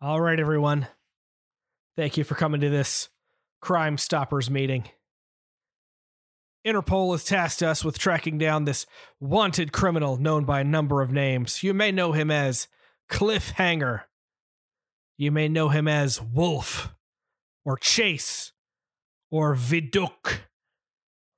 [0.00, 0.86] All right, everyone.
[1.96, 3.08] Thank you for coming to this
[3.60, 4.84] Crime Stoppers meeting.
[6.64, 8.86] Interpol has tasked us with tracking down this
[9.18, 11.64] wanted criminal known by a number of names.
[11.64, 12.68] You may know him as
[13.10, 14.02] Cliffhanger.
[15.16, 16.94] You may know him as Wolf,
[17.64, 18.52] or Chase,
[19.32, 20.42] or Viduk,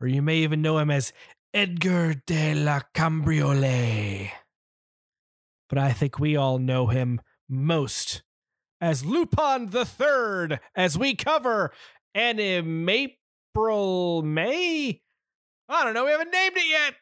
[0.02, 1.14] or you may even know him as
[1.54, 4.28] Edgar de la Cambriole.
[5.70, 8.20] But I think we all know him most
[8.80, 11.72] as Lupin the Third as we cover
[12.14, 13.10] Anime
[13.54, 15.00] April May.
[15.68, 16.04] I don't know.
[16.04, 16.94] We haven't named it yet.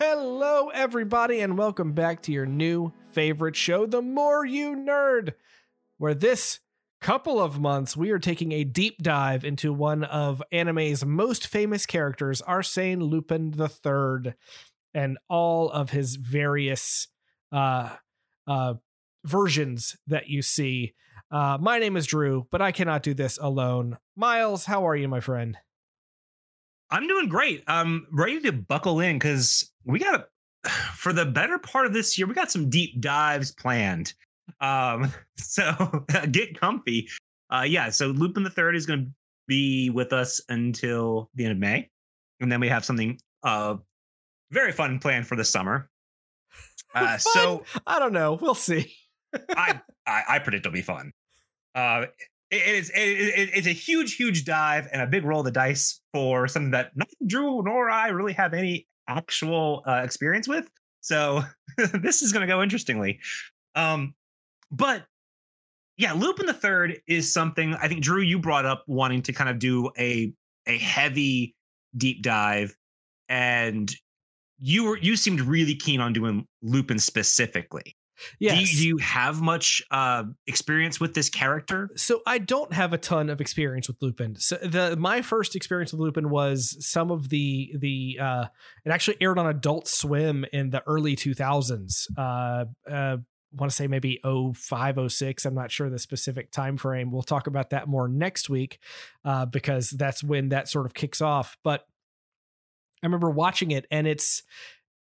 [0.00, 5.34] Hello, everybody, and welcome back to your new favorite show, The More You Nerd,
[5.96, 6.60] where this
[7.00, 11.84] couple of months we are taking a deep dive into one of anime's most famous
[11.84, 14.34] characters, Arsène Lupin III,
[14.94, 17.08] and all of his various
[17.50, 17.90] uh,
[18.46, 18.74] uh,
[19.24, 20.94] versions that you see.
[21.28, 23.98] Uh, my name is Drew, but I cannot do this alone.
[24.14, 25.58] Miles, how are you, my friend?
[26.90, 27.64] I'm doing great.
[27.66, 30.28] I'm ready to buckle in because we got
[30.94, 34.12] for the better part of this year, we got some deep dives planned.
[34.60, 37.08] Um, so get comfy.
[37.50, 39.10] Uh, yeah, so Lupin the Third is going to
[39.48, 41.88] be with us until the end of May,
[42.40, 43.76] and then we have something uh
[44.50, 45.90] very fun planned for the summer.
[46.94, 48.38] Uh, so I don't know.
[48.40, 48.94] We'll see.
[49.54, 51.12] I, I I predict it'll be fun.
[51.74, 52.06] Uh,
[52.50, 55.50] it is it, it, it's a huge huge dive and a big roll of the
[55.50, 60.68] dice for something that neither Drew nor I really have any actual uh, experience with.
[61.00, 61.42] So
[61.76, 63.20] this is going to go interestingly.
[63.74, 64.14] Um,
[64.70, 65.04] but
[65.96, 69.50] yeah, Lupin the Third is something I think Drew you brought up wanting to kind
[69.50, 70.32] of do a
[70.66, 71.54] a heavy
[71.96, 72.76] deep dive,
[73.28, 73.92] and
[74.58, 77.96] you were you seemed really keen on doing Lupin specifically.
[78.38, 78.54] Yes.
[78.54, 81.90] Do, you, do you have much uh, experience with this character?
[81.96, 84.36] So I don't have a ton of experience with Lupin.
[84.36, 88.44] So the my first experience with Lupin was some of the the uh,
[88.84, 92.06] it actually aired on Adult Swim in the early 2000s.
[92.16, 93.16] Uh, uh,
[93.52, 97.46] want to say maybe 05 06 i'm not sure the specific time frame we'll talk
[97.46, 98.78] about that more next week
[99.24, 101.86] uh, because that's when that sort of kicks off but
[103.02, 104.42] i remember watching it and it's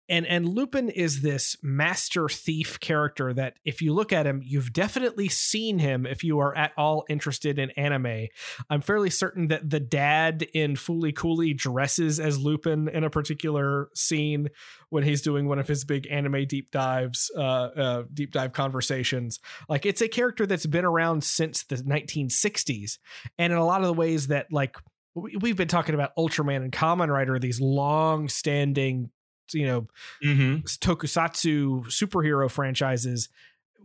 [0.10, 4.74] and and Lupin is this master thief character that if you look at him you've
[4.74, 8.28] definitely seen him if you are at all interested in anime.
[8.70, 13.90] I'm fairly certain that the dad in Fooly Cooly dresses as Lupin in a particular
[13.96, 14.50] scene
[14.90, 19.40] when he's doing one of his big anime deep dives uh, uh deep dive conversations.
[19.70, 22.98] Like it's a character that's been around since the 1960s
[23.38, 24.78] and in a lot of the ways that like
[25.16, 29.10] we've been talking about Ultraman and Kamen Rider, these long standing
[29.54, 29.88] you know
[30.24, 30.62] Mm-hmm.
[30.66, 33.30] tokusatsu superhero franchises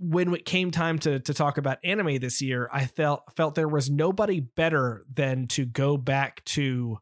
[0.01, 3.69] when it came time to to talk about anime this year i felt felt there
[3.69, 6.99] was nobody better than to go back to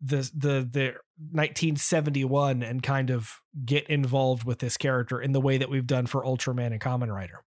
[0.00, 0.94] the the the
[1.30, 3.30] 1971 and kind of
[3.64, 7.08] get involved with this character in the way that we've done for Ultraman and Kamen
[7.08, 7.40] Rider.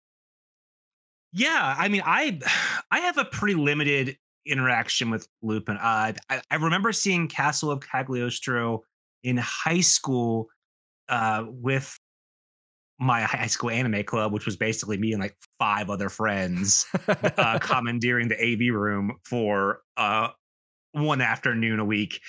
[1.34, 2.40] Yeah, I mean, I
[2.92, 5.76] I have a pretty limited interaction with Lupin.
[5.76, 8.84] Uh, I, I remember seeing Castle of Cagliostro
[9.24, 10.48] in high school
[11.10, 11.98] uh, with
[13.00, 17.60] my high school anime club, which was basically me and like five other friends uh,
[17.62, 20.30] commandeering the AV room for uh,
[20.94, 22.20] one afternoon a week,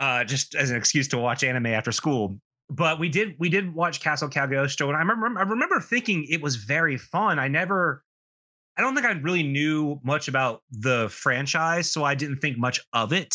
[0.00, 2.38] uh, just as an excuse to watch anime after school.
[2.70, 6.40] But we did we did watch Castle Cagliostro, and I remember I remember thinking it
[6.40, 7.38] was very fun.
[7.38, 8.02] I never,
[8.78, 12.80] I don't think I really knew much about the franchise, so I didn't think much
[12.94, 13.34] of it.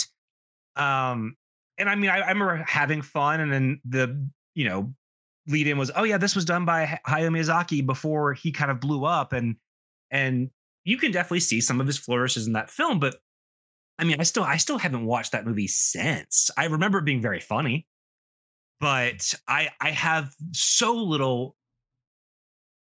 [0.75, 1.35] Um,
[1.79, 4.93] and I mean, I, I remember having fun, and then the you know
[5.47, 8.79] lead in was, oh yeah, this was done by Hayao Miyazaki before he kind of
[8.79, 9.55] blew up, and
[10.11, 10.49] and
[10.83, 13.15] you can definitely see some of his flourishes in that film, but
[13.99, 16.49] I mean, I still I still haven't watched that movie since.
[16.57, 17.85] I remember it being very funny,
[18.79, 21.55] but I I have so little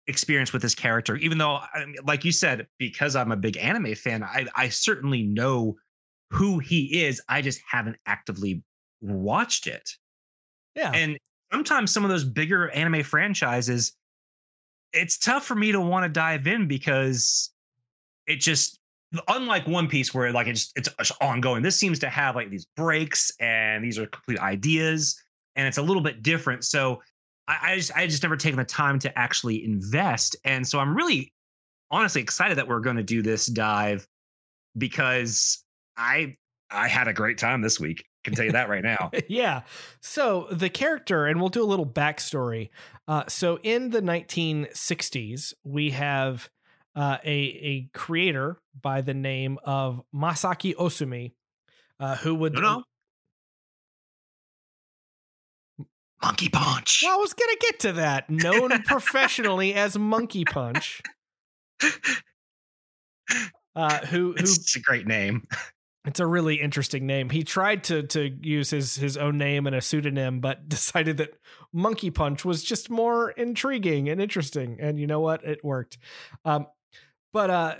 [0.07, 1.59] experience with this character, even though,
[2.03, 5.75] like you said, because I'm a big anime fan, I I certainly know
[6.31, 7.21] who he is.
[7.27, 8.63] I just haven't actively
[9.01, 9.89] watched it.
[10.75, 10.91] Yeah.
[10.93, 11.17] And
[11.51, 13.93] sometimes some of those bigger anime franchises,
[14.93, 17.51] it's tough for me to want to dive in because
[18.27, 18.79] it just
[19.27, 20.89] unlike One Piece where like it's it's
[21.21, 21.63] ongoing.
[21.63, 25.21] This seems to have like these breaks and these are complete ideas.
[25.55, 26.63] and it's a little bit different.
[26.63, 27.01] So
[27.47, 30.95] I, I just I just never taken the time to actually invest, and so I'm
[30.95, 31.33] really
[31.91, 34.07] honestly excited that we're going to do this dive
[34.77, 35.63] because
[35.97, 36.35] I
[36.69, 38.05] I had a great time this week.
[38.19, 39.11] I can tell you that right now.
[39.29, 39.61] yeah.
[40.01, 42.69] So the character, and we'll do a little backstory.
[43.07, 46.49] Uh, so in the 1960s, we have
[46.95, 51.31] uh, a a creator by the name of Masaki Osumi,
[51.99, 52.83] uh, who would no, no.
[56.21, 57.01] Monkey Punch.
[57.03, 58.29] Well, I was gonna get to that.
[58.29, 61.01] Known professionally as Monkey Punch.
[63.75, 65.47] Uh, who, who it's a great name.
[66.05, 67.29] It's a really interesting name.
[67.29, 71.33] He tried to to use his his own name and a pseudonym, but decided that
[71.73, 74.77] Monkey Punch was just more intriguing and interesting.
[74.79, 75.43] And you know what?
[75.43, 75.97] It worked.
[76.45, 76.67] Um,
[77.33, 77.75] but uh,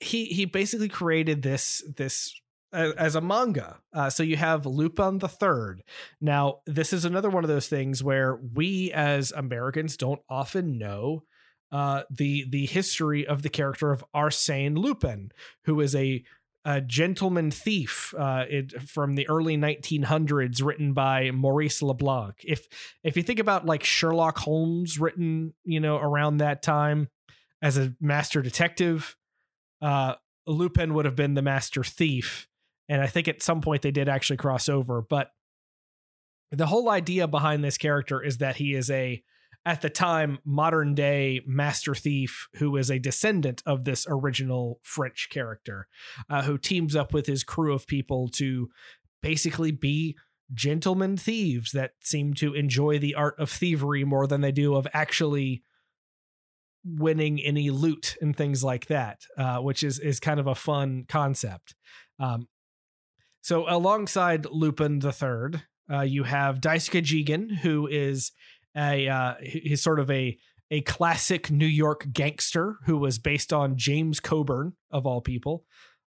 [0.00, 2.32] he he basically created this this
[2.72, 3.78] as a manga.
[3.94, 5.82] Uh, so you have Lupin the Third.
[6.20, 11.24] Now, this is another one of those things where we as Americans don't often know
[11.72, 15.30] uh, the the history of the character of Arsène Lupin,
[15.64, 16.24] who is a
[16.68, 22.34] a gentleman thief uh, it, from the early 1900s, written by Maurice Leblanc.
[22.44, 22.68] If
[23.02, 27.08] if you think about like Sherlock Holmes, written you know around that time
[27.62, 29.16] as a master detective,
[29.80, 30.14] uh,
[30.46, 32.48] Lupin would have been the master thief
[32.88, 35.02] and I think at some point they did actually cross over.
[35.02, 35.30] But
[36.50, 39.22] the whole idea behind this character is that he is a,
[39.66, 45.28] at the time, modern day master thief who is a descendant of this original French
[45.30, 45.86] character,
[46.30, 48.68] uh, who teams up with his crew of people to
[49.22, 50.16] basically be
[50.54, 54.86] gentlemen thieves that seem to enjoy the art of thievery more than they do of
[54.94, 55.62] actually
[56.84, 61.04] winning any loot and things like that, uh, which is is kind of a fun
[61.08, 61.74] concept.
[62.18, 62.48] Um,
[63.40, 68.32] so alongside Lupin the Third, uh, you have Daisuke Jigen, who is
[68.78, 70.38] a uh, he's sort of a
[70.70, 75.64] a classic New York gangster who was based on James Coburn of all people.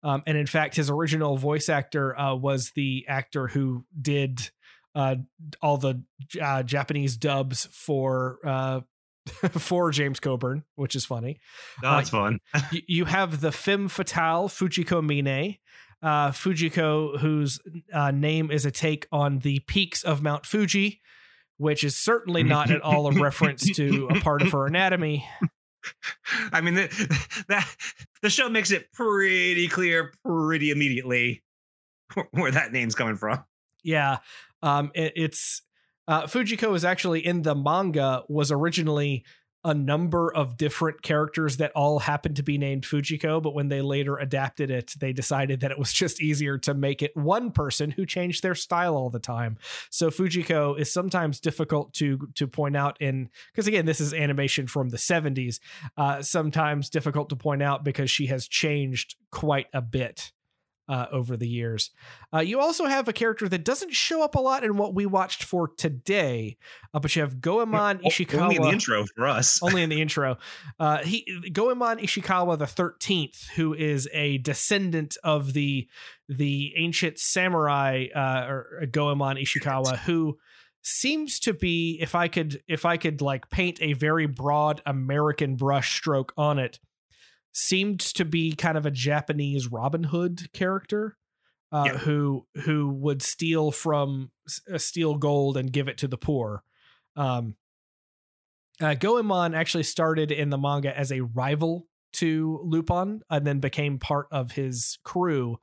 [0.03, 4.49] Um, and in fact, his original voice actor uh, was the actor who did
[4.95, 5.15] uh,
[5.61, 6.01] all the
[6.41, 8.81] uh, Japanese dubs for uh,
[9.51, 11.39] for James Coburn, which is funny.
[11.81, 12.39] That's fun.
[12.71, 15.57] you have the femme fatale Fujiko Mine,
[16.01, 17.59] uh, Fujiko, whose
[17.93, 21.01] uh, name is a take on the peaks of Mount Fuji,
[21.57, 25.27] which is certainly not at all a reference to a part of her anatomy.
[26.51, 27.67] I mean, the, that
[28.21, 31.43] the show makes it pretty clear, pretty immediately,
[32.31, 33.43] where that name's coming from.
[33.83, 34.17] Yeah,
[34.61, 35.61] um, it, it's
[36.07, 39.25] uh, Fujiko is actually in the manga was originally
[39.63, 43.81] a number of different characters that all happened to be named Fujiko, but when they
[43.81, 47.91] later adapted it, they decided that it was just easier to make it one person
[47.91, 49.57] who changed their style all the time.
[49.89, 54.67] So Fujiko is sometimes difficult to to point out in because again, this is animation
[54.67, 55.59] from the 70s.
[55.97, 60.31] Uh, sometimes difficult to point out because she has changed quite a bit
[60.87, 61.91] uh, over the years.
[62.33, 65.05] Uh, you also have a character that doesn't show up a lot in what we
[65.05, 66.57] watched for today,
[66.93, 68.41] uh, but you have Goemon Ishikawa.
[68.41, 69.59] Only in the intro for us.
[69.63, 70.37] only in the intro.
[70.79, 75.87] Uh, he Goemon Ishikawa the Thirteenth, who is a descendant of the
[76.29, 80.37] the ancient samurai uh, or Goemon Ishikawa, who
[80.89, 85.57] seems to be if i could if i could like paint a very broad american
[85.57, 86.79] brush stroke on it
[87.51, 91.17] seemed to be kind of a Japanese Robin Hood character.
[91.69, 91.97] Uh, yeah.
[91.97, 94.31] who who would steal from
[94.73, 96.63] uh, steal gold and give it to the poor.
[97.17, 97.57] Um,
[98.79, 103.99] uh, Goemon actually started in the manga as a rival to Lupin and then became
[103.99, 105.59] part of his crew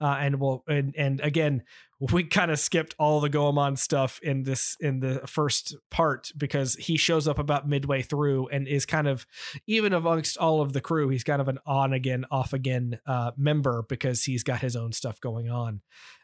[0.00, 1.62] uh, and will and and again
[1.98, 6.74] we kind of skipped all the Goemon stuff in this in the first part because
[6.74, 9.26] he shows up about midway through and is kind of
[9.66, 13.30] even amongst all of the crew he's kind of an on again off again uh,
[13.36, 15.80] member because he's got his own stuff going on.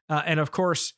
[0.09, 0.93] Uh, and of course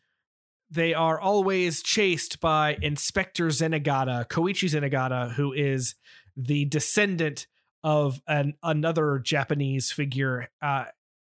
[0.70, 5.94] they are always chased by Inspector Zenigata, Koichi Zenigata, who is
[6.36, 7.46] the descendant
[7.84, 10.86] of an another Japanese figure, uh,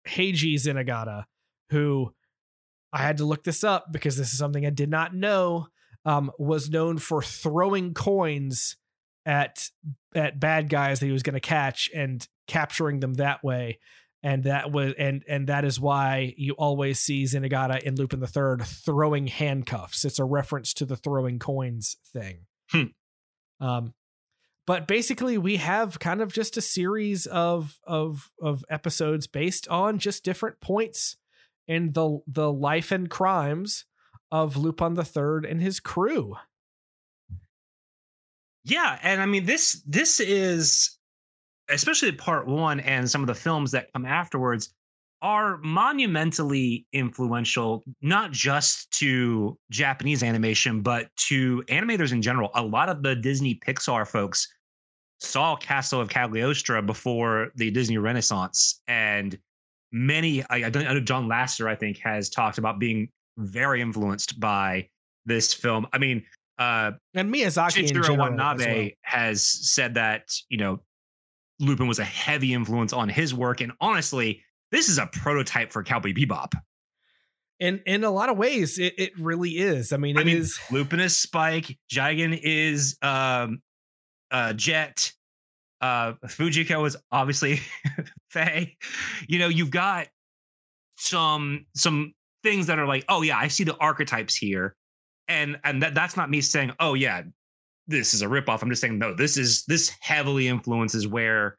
[0.07, 1.25] Heiji Zenigata,
[1.71, 2.13] who
[2.93, 5.69] I had to look this up because this is something I did not know,
[6.05, 8.77] um, was known for throwing coins
[9.27, 9.71] at
[10.15, 13.81] at bad guys that he was going to catch and capturing them that way.
[14.23, 18.27] And that was and and that is why you always see Zenigata in Lupin the
[18.27, 20.05] Third throwing handcuffs.
[20.05, 22.47] It's a reference to the throwing coins thing.
[22.71, 22.85] Hmm.
[23.61, 23.95] Um,
[24.67, 29.99] but basically we have kind of just a series of of of episodes based on
[29.99, 31.17] just different points
[31.69, 33.85] in the the life and crimes
[34.31, 36.37] of Lupin the Third and his crew.
[38.65, 40.99] Yeah, and I mean this this is
[41.69, 44.73] especially part one and some of the films that come afterwards
[45.23, 52.51] are monumentally influential, not just to Japanese animation, but to animators in general.
[52.55, 54.47] A lot of the Disney Pixar folks
[55.21, 59.39] saw Castle of Cagliostro before the Disney Renaissance, and
[59.93, 63.09] many, I, I know John Lasseter, I think, has talked about being
[63.39, 64.89] very influenced by
[65.25, 65.87] this film.
[65.93, 66.25] I mean,
[66.59, 68.91] uh, and Miyazaki Shigeru Watanabe well.
[69.03, 70.81] has said that you know
[71.61, 74.43] Lupin was a heavy influence on his work, and honestly,
[74.73, 76.53] this is a prototype for Cowboy Bebop.
[77.59, 79.93] In in a lot of ways, it, it really is.
[79.93, 83.61] I mean, it I mean, is Lupin is Spike, Jigen is um,
[84.31, 85.13] uh, Jet,
[85.81, 87.61] uh, Fujiko is obviously
[88.31, 88.77] Faye.
[89.29, 90.09] You know, you've got
[90.97, 94.75] some some things that are like, oh yeah, I see the archetypes here,
[95.29, 97.23] and and that that's not me saying, oh yeah,
[97.87, 98.63] this is a ripoff.
[98.63, 101.57] I'm just saying, no, this is this heavily influences where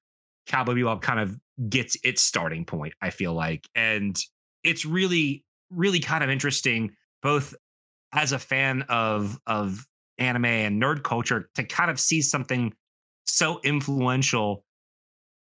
[0.48, 1.38] Cowboy Bebop kind of
[1.70, 2.94] gets its starting point.
[3.02, 4.18] I feel like, and
[4.64, 7.54] it's really really kind of interesting, both
[8.14, 9.86] as a fan of of
[10.18, 12.74] anime and nerd culture, to kind of see something
[13.26, 14.64] so influential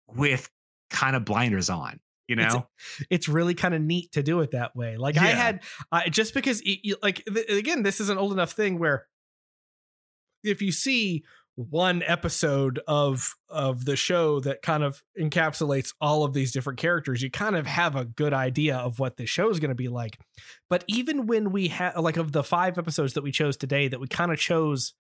[0.07, 0.49] with
[0.91, 1.99] kind of blinders on
[2.29, 5.23] you know it's, it's really kind of neat to do it that way like yeah.
[5.23, 8.79] i had uh, just because it, like th- again this is an old enough thing
[8.79, 9.07] where
[10.45, 16.32] if you see one episode of of the show that kind of encapsulates all of
[16.32, 19.61] these different characters you kind of have a good idea of what the show is
[19.61, 20.18] going to be like
[20.71, 24.00] but even when we have like of the five episodes that we chose today that
[24.00, 24.94] we kind of chose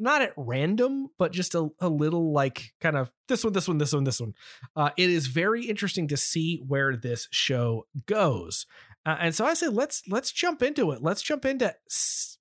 [0.00, 3.76] not at random, but just a, a little like kind of this one, this one,
[3.76, 4.34] this one, this one.
[4.74, 8.66] Uh, it is very interesting to see where this show goes.
[9.04, 11.02] Uh, and so I say let's let's jump into it.
[11.02, 11.74] Let's jump into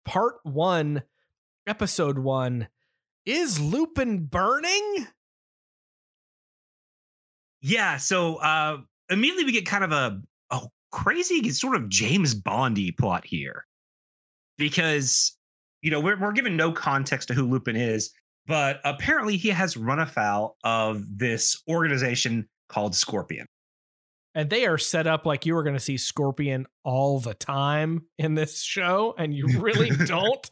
[0.05, 1.03] part one,
[1.67, 2.69] episode one.
[3.29, 5.05] Is Lupin burning?
[7.62, 7.98] Yeah.
[7.98, 8.77] So uh,
[9.12, 10.21] immediately we get kind of a,
[10.91, 13.67] crazy sort of James Bondy plot here
[14.57, 15.38] because
[15.83, 18.12] you know, we're, we're given no context to who Lupin is,
[18.48, 23.45] but apparently he has run afoul of this organization called Scorpion.
[24.36, 28.05] And they are set up like you were going to see Scorpion all the time
[28.19, 30.48] in this show, and you really don't.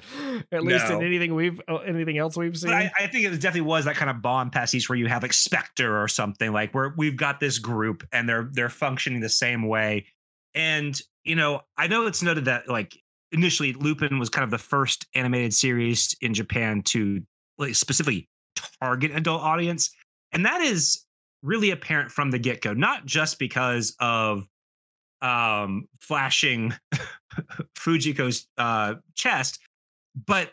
[0.52, 0.98] At least no.
[0.98, 2.72] in anything we've, uh, anything else we've seen.
[2.72, 5.34] I, I, think it definitely was that kind of Bond pastiche where you have like
[5.34, 9.68] Spectre or something like where we've got this group and they're they're functioning the same
[9.68, 10.08] way.
[10.56, 12.98] And you know, I know it's noted that like
[13.32, 17.22] initially Lupin was kind of the first animated series in Japan to
[17.60, 18.28] like specifically
[18.82, 19.92] target adult audience,
[20.32, 21.06] and that is
[21.48, 22.74] really apparent from the get go.
[22.74, 24.48] Not just because of
[25.22, 26.74] um, flashing
[27.76, 29.60] Fujiko's uh, chest,
[30.26, 30.52] but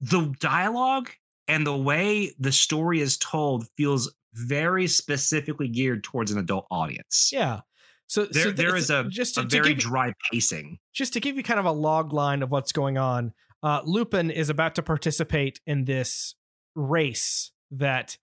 [0.00, 1.10] the dialogue
[1.48, 7.30] and the way the story is told feels very specifically geared towards an adult audience.
[7.32, 7.60] Yeah.
[8.08, 10.78] So there, so there is a just to, a very dry pacing.
[10.92, 13.32] Just to give you kind of a log line of what's going on,
[13.62, 16.34] uh, Lupin is about to participate in this
[16.74, 18.16] race that,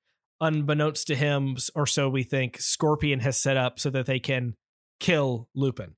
[0.44, 4.56] unbeknownst to him, or so we think, Scorpion has set up so that they can
[5.00, 5.96] kill Lupin.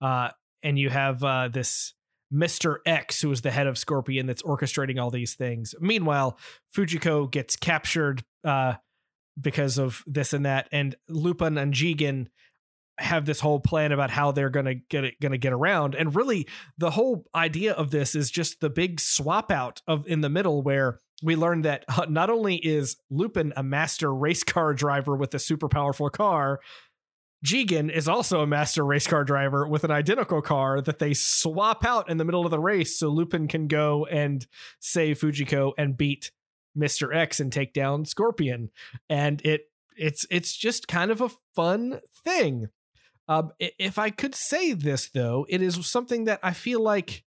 [0.00, 0.30] Uh,
[0.62, 1.94] and you have uh, this
[2.32, 2.78] Mr.
[2.86, 5.74] X, who is the head of Scorpion, that's orchestrating all these things.
[5.80, 6.38] Meanwhile,
[6.74, 8.74] Fujiko gets captured uh,
[9.40, 12.28] because of this and that, and Lupin and Jigen
[12.98, 16.46] have this whole plan about how they're gonna get it gonna get around and really
[16.76, 20.62] the whole idea of this is just the big swap out of in the middle
[20.62, 25.34] where we learn that uh, not only is Lupin a master race car driver with
[25.34, 26.60] a super powerful car
[27.44, 31.84] Jigen is also a master race car driver with an identical car that they swap
[31.84, 34.46] out in the middle of the race so Lupin can go and
[34.78, 36.30] save Fujiko and beat
[36.78, 37.14] Mr.
[37.14, 38.70] X and take down Scorpion
[39.08, 39.62] and it
[39.96, 42.68] it's it's just kind of a fun thing
[43.28, 47.24] um, if I could say this though, it is something that I feel like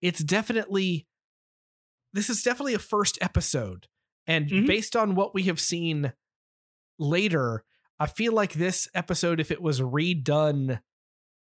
[0.00, 1.06] it's definitely
[2.14, 3.86] this is definitely a first episode,
[4.26, 4.66] and mm-hmm.
[4.66, 6.12] based on what we have seen
[6.98, 7.64] later,
[8.00, 10.80] I feel like this episode, if it was redone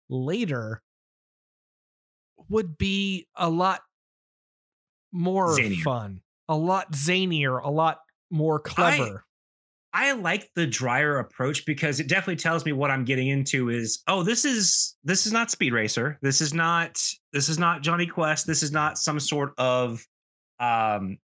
[0.10, 0.84] later,
[2.50, 3.82] would be a lot
[5.12, 5.82] more zanier.
[5.82, 9.24] fun, a lot zanier, a lot more clever.
[9.94, 14.04] I like the drier approach because it definitely tells me what I'm getting into is
[14.08, 16.20] oh this is this is not Speed Racer.
[16.22, 17.02] This is not
[17.34, 18.46] this is not Jonny Quest.
[18.46, 20.06] This is not some sort of
[20.60, 21.18] um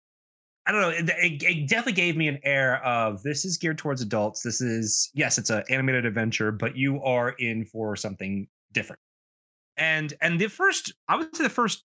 [0.67, 0.91] I don't know.
[0.91, 4.43] It, it, it, definitely gave me an air of this is geared towards adults.
[4.43, 9.01] This is yes, it's an animated adventure, but you are in for something different.
[9.77, 11.85] and and the first I would say the first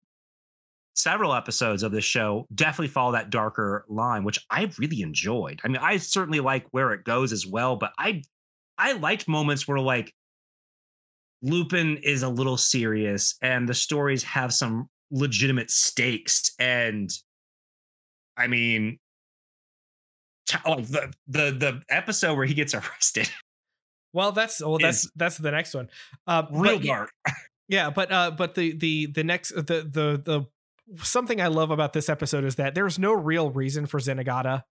[0.95, 5.59] several episodes of this show definitely follow that darker line, which I really enjoyed.
[5.63, 8.21] I mean, I certainly like where it goes as well, but I
[8.77, 10.13] I liked moments where like
[11.41, 16.51] Lupin is a little serious and the stories have some legitimate stakes.
[16.59, 17.09] And
[18.37, 18.99] I mean,
[20.65, 23.29] oh, the the the episode where he gets arrested.
[24.13, 25.89] Well, that's well, that's that's the next one.
[26.25, 27.11] Uh, real dark.
[27.67, 30.45] Yeah, but uh, but the the the next the the the
[31.03, 34.63] something I love about this episode is that there's no real reason for Zenigata,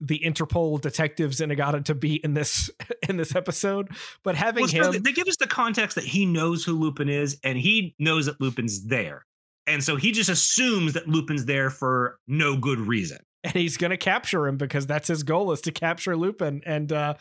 [0.00, 2.70] the Interpol detective Zenigata, to be in this
[3.08, 3.90] in this episode.
[4.24, 7.38] But having well, him, they give us the context that he knows who Lupin is,
[7.44, 9.24] and he knows that Lupin's there,
[9.66, 13.90] and so he just assumes that Lupin's there for no good reason, and he's going
[13.90, 16.62] to capture him because that's his goal is to capture Lupin.
[16.64, 17.14] And uh,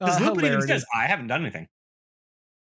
[0.00, 1.68] uh Lupin even says, "I haven't done anything."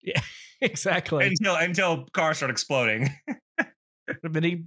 [0.01, 0.22] Yeah,
[0.62, 1.25] exactly.
[1.25, 3.10] Until until cars start exploding.
[4.24, 4.65] then he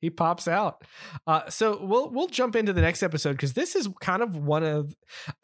[0.00, 0.84] he pops out.
[1.26, 4.62] Uh, so we'll we'll jump into the next episode because this is kind of one
[4.62, 4.94] of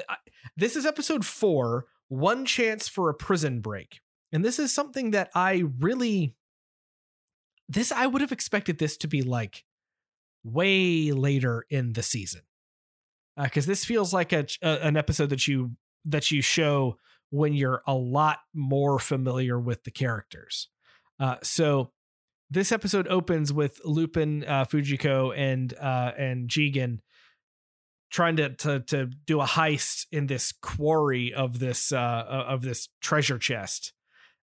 [0.09, 0.15] uh,
[0.57, 4.01] this is episode four, one chance for a prison break,
[4.33, 6.35] and this is something that I really
[7.69, 9.65] this I would have expected this to be like
[10.45, 12.43] way later in the season
[13.43, 15.73] because uh, this feels like a, a an episode that you
[16.05, 16.99] that you show
[17.31, 20.69] when you're a lot more familiar with the characters.
[21.19, 21.91] Uh, so
[22.51, 27.01] this episode opens with Lupin, uh, Fujiko, and uh, and Jigen
[28.11, 32.89] trying to, to to do a heist in this quarry of this uh, of this
[33.01, 33.93] treasure chest,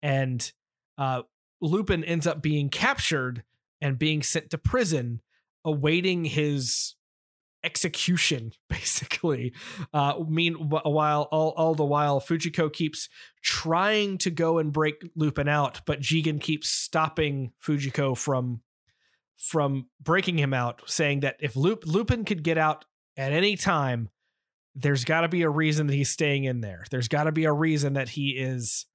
[0.03, 0.53] and
[0.97, 1.23] uh,
[1.61, 3.45] Lupin ends up being captured
[3.81, 5.21] and being sent to prison,
[5.65, 6.95] awaiting his
[7.63, 9.53] execution basically.
[9.93, 13.09] Uh meanwhile all, all the while fujiko keeps
[13.43, 18.63] trying to go and break lupin out but jigen keeps stopping fujiko from
[19.37, 22.87] from breaking him out saying that if Lup- lupin could get out
[23.19, 24.09] at any time
[24.75, 26.85] there's got to be a reason that he's staying in there.
[26.91, 28.87] There's got to be a reason that he is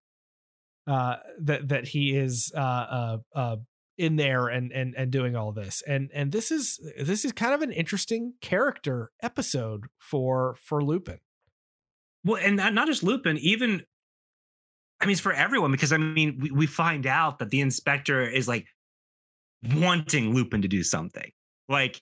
[0.88, 3.56] uh that that he is uh uh, uh
[3.98, 5.82] in there and and and doing all this.
[5.88, 11.20] And and this is this is kind of an interesting character episode for for lupin.
[12.24, 13.84] Well and not just lupin even
[15.00, 18.22] i mean it's for everyone because i mean we, we find out that the inspector
[18.24, 18.66] is like
[19.76, 21.32] wanting lupin to do something.
[21.70, 22.02] Like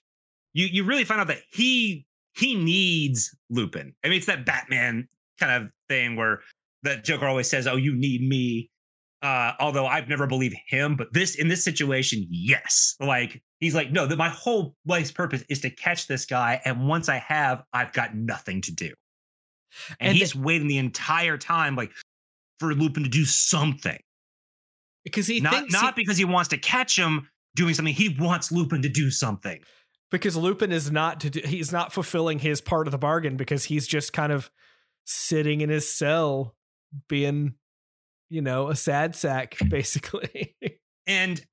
[0.52, 3.94] you you really find out that he he needs lupin.
[4.02, 6.40] I mean it's that batman kind of thing where
[6.82, 8.70] the joker always says oh you need me
[9.24, 12.94] uh, although I've never believed him, but this in this situation, yes.
[13.00, 16.86] Like he's like, no, that my whole life's purpose is to catch this guy, and
[16.86, 18.92] once I have, I've got nothing to do.
[19.98, 21.90] And, and he's the, waiting the entire time, like
[22.60, 23.98] for Lupin to do something.
[25.04, 27.94] Because he not not he, because he wants to catch him doing something.
[27.94, 29.58] He wants Lupin to do something.
[30.10, 33.64] Because Lupin is not to do, he's not fulfilling his part of the bargain because
[33.64, 34.50] he's just kind of
[35.06, 36.54] sitting in his cell
[37.08, 37.54] being
[38.30, 40.56] you know, a sad sack, basically.
[41.06, 41.44] and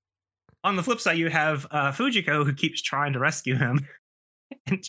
[0.63, 3.87] on the flip side, you have uh, Fujiko who keeps trying to rescue him.
[4.67, 4.87] and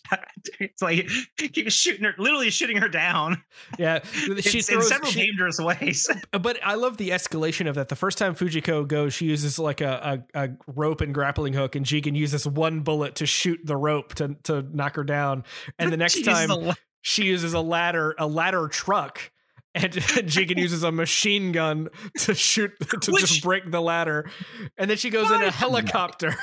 [0.61, 3.43] it's like keeps shooting her, literally shooting her down.
[3.79, 4.01] Yeah,
[4.41, 6.09] she throws, in several she, dangerous ways.
[6.33, 7.89] But I love the escalation of that.
[7.89, 11.77] The first time Fujiko goes, she uses like a, a, a rope and grappling hook,
[11.77, 15.45] and Jigen uses one bullet to shoot the rope to to knock her down.
[15.79, 19.31] And the next time, she uses a ladder, a ladder truck
[19.75, 24.31] and, and Jigen uses a machine gun to shoot to Which, just break the ladder,
[24.77, 26.35] and then she goes in a helicopter.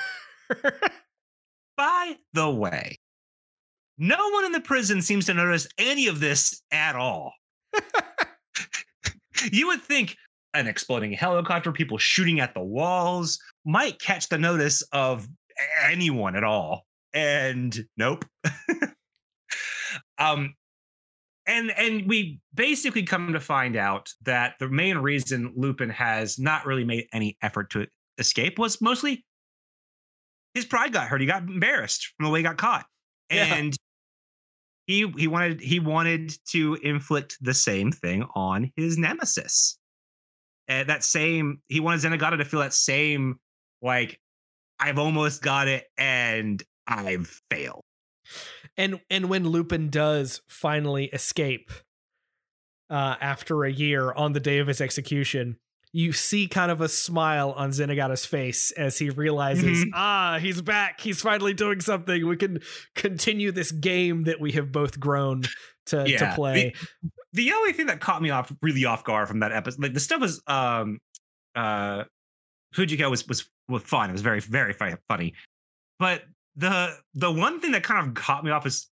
[1.77, 2.97] by the way,
[3.97, 7.33] no one in the prison seems to notice any of this at all.
[9.51, 10.15] you would think
[10.53, 15.27] an exploding helicopter, people shooting at the walls, might catch the notice of
[15.83, 16.83] anyone at all.
[17.13, 18.25] And nope.
[20.17, 20.55] um,
[21.49, 26.65] and and we basically come to find out that the main reason Lupin has not
[26.65, 29.25] really made any effort to escape was mostly
[30.53, 31.21] his pride got hurt.
[31.21, 32.85] He got embarrassed from the way he got caught,
[33.29, 33.75] and
[34.87, 35.07] yeah.
[35.07, 39.77] he he wanted he wanted to inflict the same thing on his nemesis.
[40.67, 43.39] And that same he wanted Zenigata to feel that same
[43.81, 44.19] like
[44.79, 47.81] I've almost got it and I've failed
[48.79, 51.69] and and when Lupin does finally escape
[52.89, 55.57] uh, after a year on the day of his execution,
[55.91, 59.89] you see kind of a smile on Zenigata's face as he realizes, mm-hmm.
[59.93, 61.01] ah, he's back.
[61.01, 62.25] He's finally doing something.
[62.25, 62.59] We can
[62.95, 65.43] continue this game that we have both grown
[65.87, 66.29] to, yeah.
[66.29, 66.73] to play.
[67.03, 69.93] The, the, only thing that caught me off really off guard from that episode, like
[69.93, 70.99] the stuff was um
[71.53, 72.05] uh
[72.73, 74.09] Fujiko was was was fun.
[74.09, 75.33] It was very very funny.
[75.99, 76.23] But
[76.55, 78.87] the the one thing that kind of caught me off is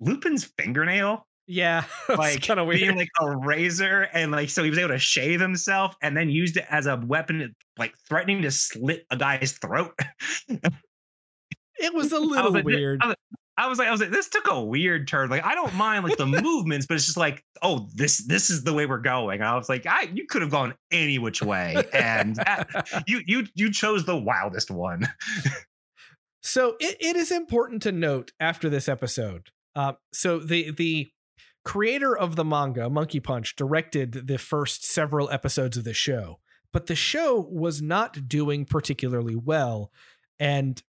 [0.00, 1.26] Lupin's fingernail.
[1.46, 2.80] Yeah, like kind of weird.
[2.80, 6.30] Being like a razor, and like so he was able to shave himself, and then
[6.30, 9.92] used it as a weapon, like threatening to slit a guy's throat.
[10.48, 13.00] it was a little was like, weird.
[13.02, 13.16] I was,
[13.56, 15.28] I was like, I was like, this took a weird turn.
[15.28, 18.64] Like, I don't mind like the movements, but it's just like, oh, this this is
[18.64, 19.40] the way we're going.
[19.40, 22.38] And I was like, I you could have gone any which way, and
[23.06, 25.06] you you you chose the wildest one.
[26.42, 29.50] so it, it is important to note after this episode.
[29.76, 31.10] Uh, so the the
[31.64, 36.40] creator of the manga, Monkey Punch, directed the first several episodes of the show,
[36.72, 39.90] but the show was not doing particularly well.
[40.40, 40.82] And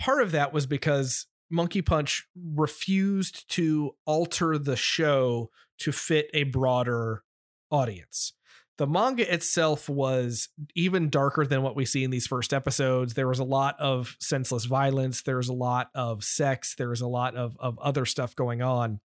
[0.00, 6.44] part of that was because Monkey Punch refused to alter the show to fit a
[6.44, 7.22] broader
[7.70, 8.32] audience.
[8.78, 13.12] The manga itself was even darker than what we see in these first episodes.
[13.12, 15.22] There was a lot of senseless violence.
[15.22, 16.74] There was a lot of sex.
[16.76, 19.00] There was a lot of, of other stuff going on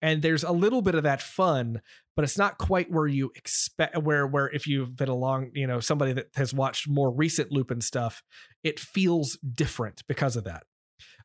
[0.00, 1.80] and there's a little bit of that fun
[2.14, 5.80] but it's not quite where you expect where where if you've been along you know
[5.80, 8.22] somebody that has watched more recent lupin stuff
[8.62, 10.64] it feels different because of that.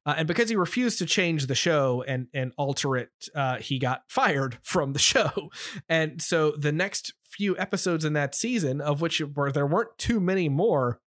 [0.06, 3.78] Uh, and because he refused to change the show and and alter it uh, he
[3.78, 5.50] got fired from the show.
[5.90, 10.20] And so the next few episodes in that season of which were there weren't too
[10.20, 11.00] many more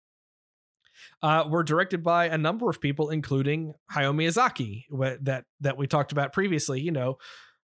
[1.21, 4.85] uh, were directed by a number of people, including Hayao Miyazaki,
[5.23, 6.81] that that we talked about previously.
[6.81, 7.17] You know,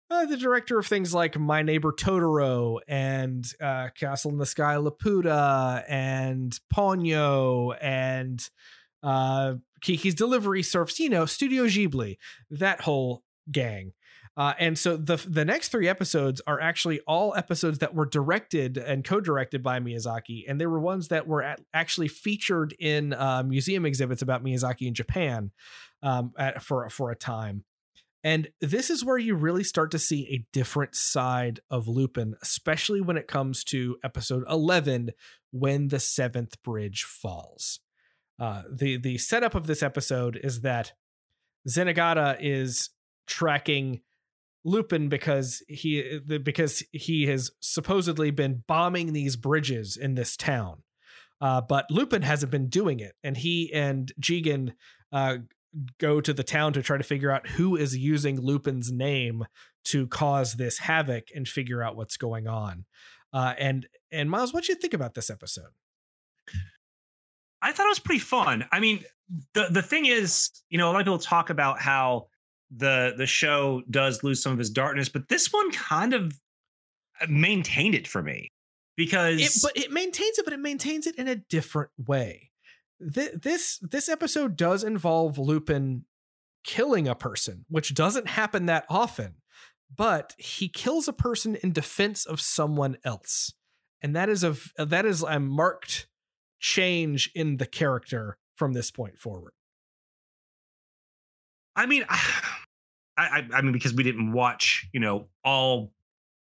[0.09, 4.75] uh, the director of things like My Neighbor Totoro and uh, Castle in the Sky
[4.75, 8.47] Laputa and Ponyo and
[9.01, 12.17] uh, Kiki's Delivery Service, you know, Studio Ghibli,
[12.51, 13.93] that whole gang.
[14.37, 18.77] Uh, and so the the next three episodes are actually all episodes that were directed
[18.77, 23.43] and co-directed by Miyazaki, and they were ones that were at, actually featured in uh,
[23.43, 25.51] museum exhibits about Miyazaki in Japan
[26.03, 27.63] um, at, for for a time.
[28.25, 32.99] And this is where you really start to see a different side of Lupin, especially
[32.99, 35.11] when it comes to episode eleven,
[35.51, 37.79] when the seventh bridge falls.
[38.37, 40.91] Uh, the the setup of this episode is that
[41.69, 42.89] Zenigata is
[43.27, 44.01] tracking
[44.65, 50.81] Lupin because he because he has supposedly been bombing these bridges in this town.
[51.39, 54.73] Uh, but Lupin hasn't been doing it, and he and Jigen
[55.11, 55.37] uh,
[55.99, 59.45] go to the town to try to figure out who is using Lupin's name
[59.85, 62.85] to cause this havoc and figure out what's going on.
[63.31, 65.71] Uh, and and Miles, what do you think about this episode?
[67.61, 68.65] I thought it was pretty fun.
[68.71, 69.03] I mean,
[69.53, 72.27] the the thing is, you know, a lot of people talk about how
[72.75, 76.39] the the show does lose some of his darkness, but this one kind of
[77.21, 78.49] uh, maintained it for me
[78.95, 82.51] because it, but it maintains it, but it maintains it in a different way.
[82.99, 86.05] this this episode does involve Lupin
[86.63, 89.35] killing a person, which doesn't happen that often,
[89.95, 93.53] but he kills a person in defense of someone else,
[94.01, 96.07] and that is a that is a marked
[96.59, 99.53] change in the character from this point forward.
[101.75, 102.17] I mean, I,
[103.17, 105.93] I, I mean, because we didn't watch, you know, all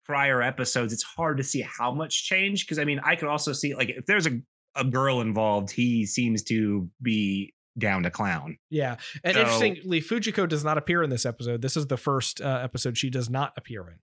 [0.04, 2.66] prior episodes, it's hard to see how much change.
[2.66, 4.40] Because I mean, I could also see like if there's a
[4.76, 8.58] a girl involved, he seems to be down to clown.
[8.70, 11.62] Yeah, and so, interestingly, Fujiko does not appear in this episode.
[11.62, 13.96] This is the first uh, episode she does not appear in.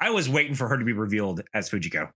[0.00, 2.10] I was waiting for her to be revealed as Fujiko,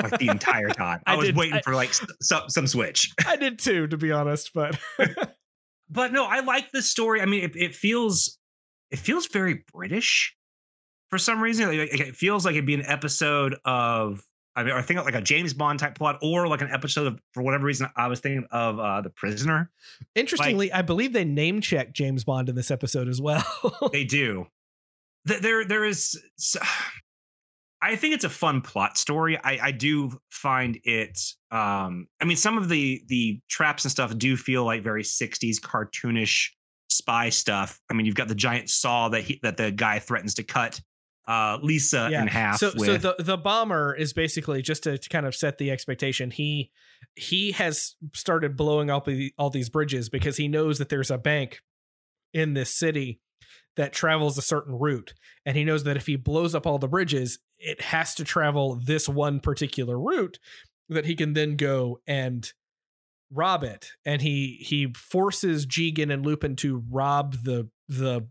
[0.00, 1.00] like the entire time.
[1.06, 1.92] I, I was did, waiting I, for like
[2.22, 3.12] some some switch.
[3.26, 4.78] I did too, to be honest, but
[5.90, 7.20] but no, I like the story.
[7.20, 8.38] I mean, it, it feels
[8.90, 10.34] it feels very British
[11.10, 11.66] for some reason.
[11.66, 14.22] Like, it feels like it'd be an episode of
[14.56, 17.20] I mean, I think like a James Bond type plot, or like an episode of
[17.32, 19.70] for whatever reason I was thinking of uh The Prisoner.
[20.14, 23.44] Interestingly, like, I believe they name check James Bond in this episode as well.
[23.92, 24.46] they do.
[25.24, 26.18] There, there is.
[27.82, 29.38] I think it's a fun plot story.
[29.42, 31.18] I, I do find it.
[31.50, 35.60] Um, I mean, some of the the traps and stuff do feel like very '60s
[35.60, 36.48] cartoonish
[36.88, 37.80] spy stuff.
[37.90, 40.80] I mean, you've got the giant saw that he, that the guy threatens to cut
[41.26, 42.22] uh, Lisa yeah.
[42.22, 42.58] in half.
[42.58, 42.86] So, with.
[42.86, 46.30] so the the bomber is basically just to, to, kind of set the expectation.
[46.30, 46.70] He
[47.14, 51.60] he has started blowing up all these bridges because he knows that there's a bank
[52.34, 53.20] in this city
[53.76, 55.14] that travels a certain route,
[55.46, 58.74] and he knows that if he blows up all the bridges, it has to travel
[58.74, 60.38] this one particular route
[60.88, 62.52] that he can then go and
[63.32, 63.92] rob it.
[64.04, 68.26] And he he forces Jigen and Lupin to rob the the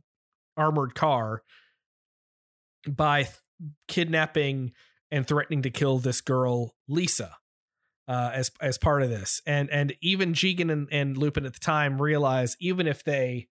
[0.58, 1.44] armored car
[2.88, 3.36] by th-
[3.88, 4.74] kidnapping
[5.12, 7.38] and threatening to kill this girl Lisa
[8.08, 9.42] uh, as as part of this.
[9.46, 13.48] And and even Jigen and, and Lupin at the time realize even if they,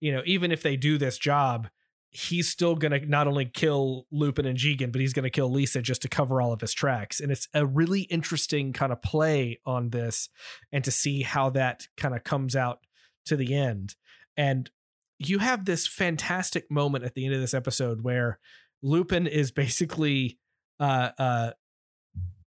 [0.00, 1.68] you know, even if they do this job,
[2.12, 6.02] he's still gonna not only kill Lupin and Jigen, but he's gonna kill Lisa just
[6.02, 7.20] to cover all of his tracks.
[7.20, 10.28] And it's a really interesting kind of play on this,
[10.70, 12.80] and to see how that kind of comes out
[13.26, 13.96] to the end.
[14.36, 14.70] And
[15.18, 18.38] you have this fantastic moment at the end of this episode where
[18.82, 20.38] Lupin is basically
[20.80, 21.50] uh, uh,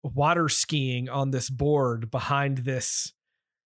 [0.02, 3.12] water skiing on this board behind this.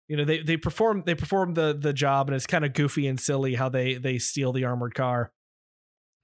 [0.09, 3.07] You know, they they perform they perform the the job, and it's kind of goofy
[3.07, 5.33] and silly how they they steal the armored car.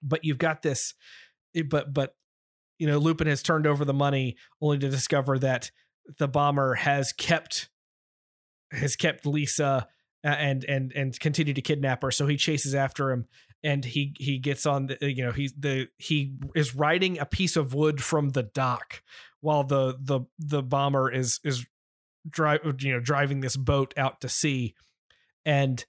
[0.02, 0.94] But you've got this,
[1.54, 2.14] eh, but but
[2.78, 5.70] you know, Lupin has turned over the money only to discover that
[6.18, 7.68] the bomber has kept
[8.72, 9.86] has kept Lisa
[10.22, 12.10] and and and continue to kidnap her.
[12.10, 13.26] So he chases after him,
[13.62, 17.56] and he he gets on the you know he's the he is riding a piece
[17.56, 19.02] of wood from the dock
[19.40, 21.66] while the the the bomber is is
[22.28, 24.74] drive you know driving this boat out to sea,
[25.44, 25.84] and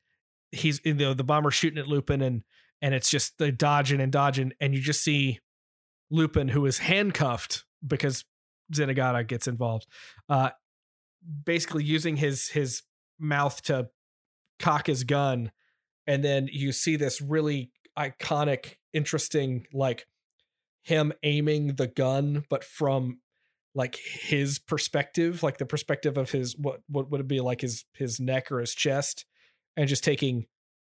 [0.52, 2.43] he's you know the bomber shooting at Lupin and
[2.82, 5.39] and it's just the dodging and dodging, and you just see
[6.10, 8.26] Lupin who is handcuffed because
[8.74, 9.88] Zenigata gets involved,
[10.30, 10.52] uh,
[11.46, 12.84] basically using his his
[13.20, 13.89] mouth to
[14.60, 15.52] cock his gun
[16.08, 20.08] and then you see this really iconic interesting like
[20.84, 23.20] him aiming the gun but from
[23.76, 27.86] like his perspective like the perspective of his what what would it be like his
[27.94, 29.26] his neck or his chest
[29.78, 30.46] and just taking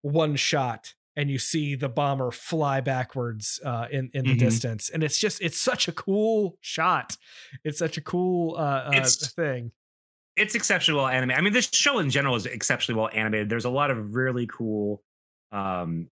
[0.01, 4.39] one shot and you see the bomber fly backwards uh, in in the mm-hmm.
[4.39, 7.17] distance and it's just it's such a cool shot
[7.63, 9.71] it's such a cool uh, uh thing
[10.35, 11.39] it's exceptionally well animated.
[11.39, 13.49] I mean, this show in general is exceptionally well animated.
[13.49, 15.03] There's a lot of really cool,
[15.51, 16.09] um,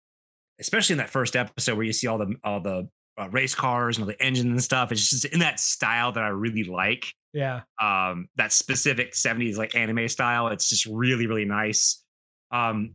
[0.59, 3.97] especially in that first episode where you see all the all the uh, race cars
[3.97, 4.91] and all the engines and stuff.
[4.91, 7.13] It's just in that style that I really like.
[7.33, 7.61] Yeah.
[7.79, 10.47] Um, that specific 70s like anime style.
[10.47, 12.03] It's just really, really nice.
[12.51, 12.93] Um,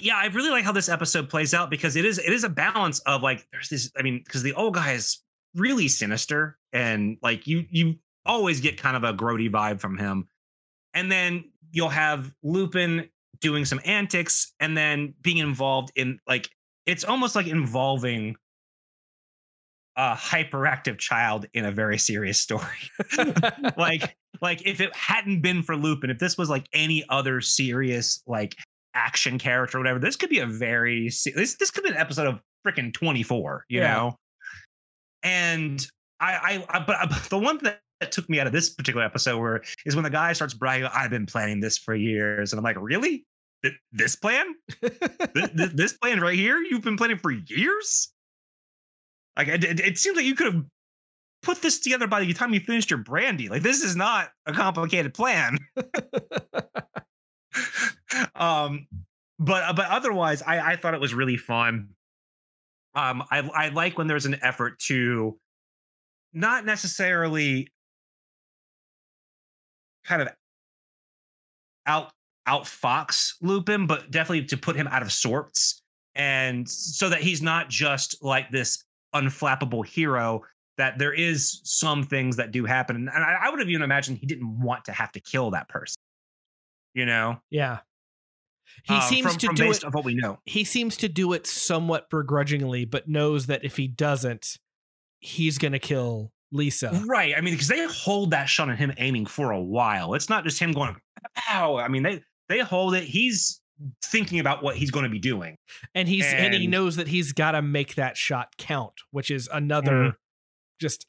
[0.00, 2.48] yeah, I really like how this episode plays out because it is it is a
[2.48, 5.22] balance of like there's this, I mean, because the old guy is
[5.54, 10.28] really sinister and like you you always get kind of a grody vibe from him.
[10.94, 13.08] And then you'll have Lupin
[13.40, 16.48] doing some antics and then being involved in like
[16.86, 18.36] it's almost like involving
[19.96, 22.64] a hyperactive child in a very serious story.
[23.76, 28.22] like like if it hadn't been for Lupin, if this was like any other serious
[28.26, 28.54] like
[28.98, 32.26] action character or whatever, this could be a very this this could be an episode
[32.26, 33.94] of freaking 24, you yeah.
[33.94, 34.16] know.
[35.22, 35.86] And
[36.20, 38.70] I, I, I but, uh, but the one that that took me out of this
[38.70, 42.52] particular episode where is when the guy starts bragging, I've been planning this for years.
[42.52, 43.26] And I'm like, really?
[43.90, 44.54] This plan?
[44.80, 46.58] this, this, plan right here?
[46.58, 48.12] You've been planning for years?
[49.36, 50.64] Like, it, it seems like you could have
[51.42, 53.48] put this together by the time you finished your brandy.
[53.48, 55.58] Like, this is not a complicated plan.
[58.34, 58.86] um,
[59.38, 61.88] but but otherwise, I, I thought it was really fun.
[62.94, 65.38] Um, I I like when there's an effort to
[66.32, 67.68] not necessarily
[70.04, 70.28] kind of
[71.86, 72.10] out
[72.48, 75.82] outfox Lupin, but definitely to put him out of sorts,
[76.14, 80.42] and so that he's not just like this unflappable hero.
[80.78, 84.18] That there is some things that do happen, and I, I would have even imagined
[84.18, 85.96] he didn't want to have to kill that person.
[86.94, 87.40] You know?
[87.50, 87.78] Yeah.
[88.84, 90.38] He uh, seems from, to from do it of what we know.
[90.44, 94.58] He seems to do it somewhat begrudgingly, but knows that if he doesn't,
[95.20, 97.02] he's to kill Lisa.
[97.06, 97.34] Right.
[97.36, 100.14] I mean, because they hold that shot on him aiming for a while.
[100.14, 100.96] It's not just him going,
[101.50, 101.76] ow.
[101.76, 103.04] I mean, they they hold it.
[103.04, 103.60] He's
[104.04, 105.56] thinking about what he's going to be doing.
[105.94, 109.30] And he's and, and he knows that he's got to make that shot count, which
[109.30, 110.14] is another mm.
[110.80, 111.06] just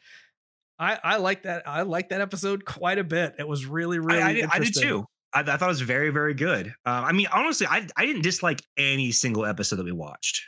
[0.77, 3.35] I I like that I like that episode quite a bit.
[3.39, 5.05] It was really really I, I, I did too.
[5.33, 6.67] I, I, thought it was very very good.
[6.85, 10.41] Um, I mean, honestly, I I didn't dislike any single episode that we watched.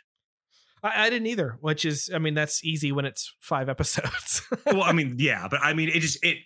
[0.84, 4.42] I, I, didn't either, which is, I mean, that's easy when it's five episodes.
[4.66, 6.38] well, I mean, yeah, but I mean, it just it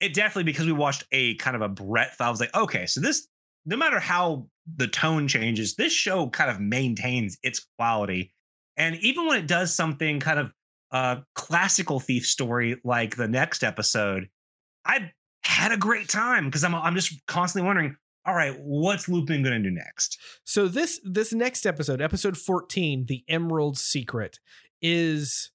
[0.00, 2.20] it definitely because we watched a kind of a breadth.
[2.20, 3.28] I was like, okay, so this,
[3.64, 8.34] no matter how the tone changes, this show kind of maintains its quality,
[8.76, 10.52] and even when it does something kind of
[10.90, 14.28] a classical thief story like the next episode,
[14.84, 15.12] I
[15.54, 19.62] had a great time because I'm I'm just constantly wondering all right, what's Lupin going
[19.62, 20.18] to do next?
[20.44, 24.38] So this this next episode, episode 14, The Emerald Secret
[24.80, 25.50] is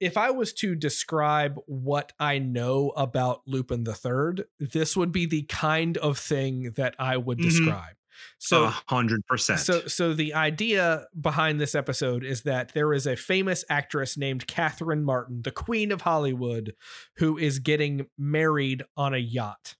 [0.00, 5.24] if I was to describe what I know about Lupin the Third, this would be
[5.24, 7.48] the kind of thing that I would mm-hmm.
[7.48, 7.96] describe.
[8.38, 9.60] So hundred percent.
[9.60, 14.46] So so the idea behind this episode is that there is a famous actress named
[14.46, 16.74] Catherine Martin, the Queen of Hollywood,
[17.16, 19.76] who is getting married on a yacht.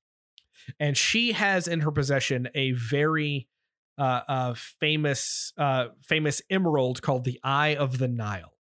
[0.81, 3.49] And she has in her possession a very
[3.97, 8.55] uh, uh famous uh famous emerald called the Eye of the Nile.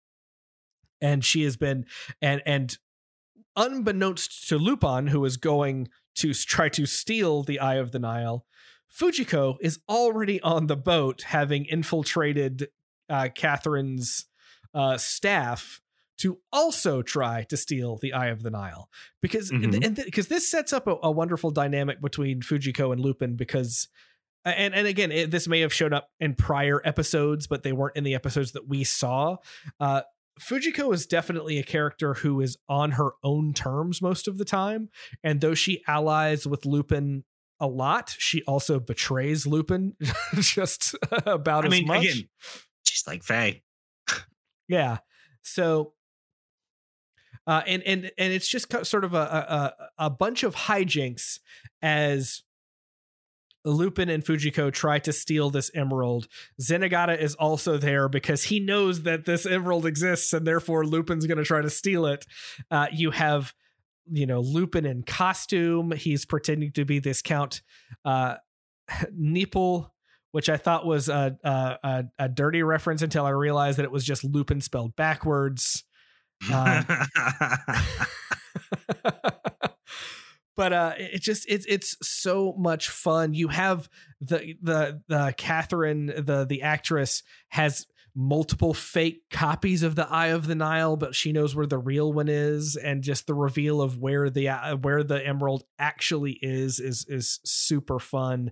[1.00, 1.86] And she has been
[2.20, 2.76] and and
[3.56, 8.46] unbeknownst to Lupin, who is going to try to steal the Eye of the Nile,
[8.92, 12.68] Fujiko is already on the boat, having infiltrated
[13.08, 14.26] uh, Catherine's
[14.74, 15.80] uh, staff
[16.18, 18.88] to also try to steal the Eye of the Nile,
[19.20, 19.82] because mm-hmm.
[19.82, 23.34] and because th- this sets up a, a, wonderful dynamic between Fujiko and Lupin.
[23.34, 23.88] Because
[24.44, 27.96] and and again, it, this may have shown up in prior episodes, but they weren't
[27.96, 29.36] in the episodes that we saw.
[29.80, 30.02] Uh,
[30.40, 34.88] Fujiko is definitely a character who is on her own terms most of the time.
[35.22, 37.24] And though she allies with Lupin
[37.62, 39.94] a lot, she also betrays Lupin
[40.34, 42.04] just about I as mean, much.
[42.04, 42.28] Again,
[42.82, 43.62] she's like Faye.
[44.68, 44.98] yeah.
[45.42, 45.94] So
[47.46, 51.38] uh, and and and it's just sort of a, a a bunch of hijinks
[51.80, 52.42] as
[53.64, 56.28] Lupin and Fujiko try to steal this emerald.
[56.60, 61.38] Zenigata is also there because he knows that this emerald exists and therefore Lupin's going
[61.38, 62.26] to try to steal it.
[62.70, 63.54] Uh, you have,
[64.10, 65.92] you know, Lupin in costume.
[65.92, 67.62] He's pretending to be this Count
[68.04, 68.36] uh,
[69.12, 69.92] Nipple,
[70.32, 74.04] which I thought was a, a, a, dirty reference until I realized that it was
[74.04, 75.84] just Lupin spelled backwards.
[76.52, 76.86] Um,
[80.56, 83.88] but uh it just it's it's so much fun you have
[84.20, 90.46] the the the catherine the the actress has multiple fake copies of the eye of
[90.46, 93.98] the nile but she knows where the real one is and just the reveal of
[93.98, 98.50] where the uh, where the emerald actually is is is super fun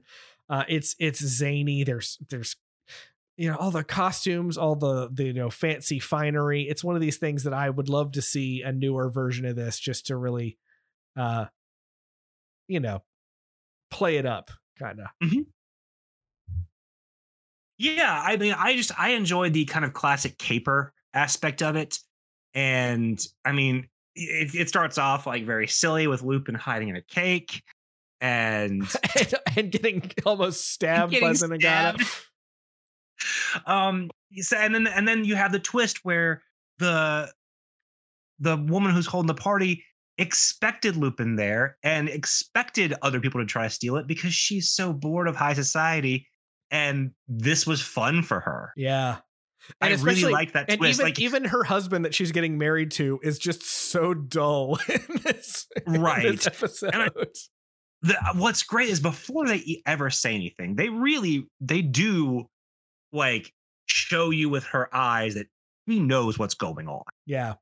[0.49, 2.57] uh it's it's zany there's there's
[3.37, 7.03] you know all the costumes all the the you know fancy finery it's one of
[7.03, 10.17] these things that i would love to see a newer version of this just to
[10.17, 10.57] really
[11.19, 11.45] uh
[12.71, 13.03] you know,
[13.91, 15.07] play it up, kind of.
[15.23, 15.41] Mm-hmm.
[17.81, 21.99] Yeah, I mean, I just I enjoy the kind of classic caper aspect of it,
[22.53, 27.01] and I mean, it, it starts off like very silly with Lupin hiding in a
[27.01, 27.63] cake,
[28.21, 28.83] and
[29.19, 32.27] and, and getting almost stabbed getting by Zenigata.
[33.65, 34.11] um,
[34.55, 36.43] and then and then you have the twist where
[36.81, 37.33] the
[38.41, 39.83] the woman who's holding the party
[40.19, 44.93] expected Lupin there and expected other people to try to steal it because she's so
[44.93, 46.27] bored of high society
[46.71, 48.73] and this was fun for her.
[48.77, 49.19] Yeah.
[49.81, 51.01] And I really like that and twist.
[51.01, 55.21] Even, like even her husband that she's getting married to is just so dull in
[55.23, 56.25] this, right.
[56.25, 56.95] In this episode.
[56.95, 57.09] I,
[58.03, 62.47] the, uh, what's great is before they ever say anything, they really they do
[63.13, 63.53] like
[63.87, 65.47] show you with her eyes that
[65.87, 67.03] he knows what's going on.
[67.27, 67.55] Yeah.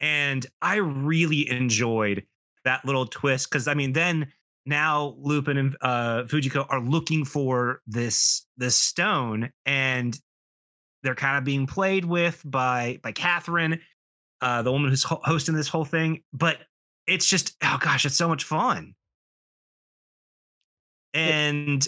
[0.00, 2.24] And I really enjoyed
[2.64, 4.32] that little twist because I mean, then
[4.68, 10.18] now Lupin and uh, Fujiko are looking for this this stone, and
[11.02, 13.80] they're kind of being played with by by Catherine,
[14.40, 16.22] uh, the woman who's ho- hosting this whole thing.
[16.32, 16.58] But
[17.06, 18.94] it's just oh gosh, it's so much fun.
[21.14, 21.86] And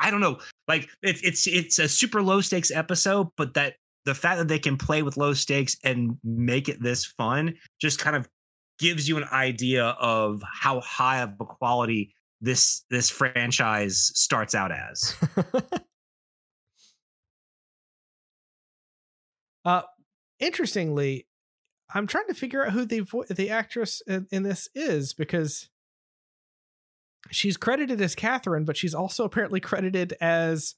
[0.00, 3.74] I don't know, like it's it's it's a super low stakes episode, but that
[4.04, 7.98] the fact that they can play with low stakes and make it this fun just
[7.98, 8.28] kind of
[8.82, 14.72] gives you an idea of how high of a quality this this franchise starts out
[14.72, 15.16] as.
[19.64, 19.82] uh
[20.40, 21.28] interestingly,
[21.94, 25.68] I'm trying to figure out who the vo- the actress in, in this is because
[27.30, 30.74] she's credited as Catherine, but she's also apparently credited as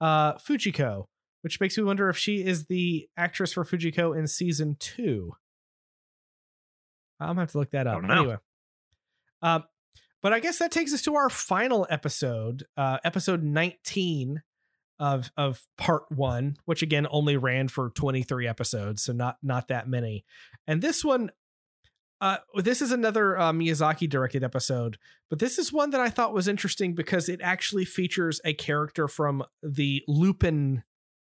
[0.00, 1.06] uh Fujiko
[1.46, 5.36] which makes me wonder if she is the actress for Fujiko in season two.
[7.20, 8.02] I'm gonna have to look that up.
[8.04, 8.36] Anyway,
[9.42, 9.64] um,
[10.22, 14.42] but I guess that takes us to our final episode, uh, episode 19
[14.98, 19.88] of of part one, which again only ran for 23 episodes, so not not that
[19.88, 20.24] many.
[20.66, 21.30] And this one,
[22.20, 24.98] uh, this is another uh, Miyazaki directed episode,
[25.28, 29.06] but this is one that I thought was interesting because it actually features a character
[29.06, 30.82] from the Lupin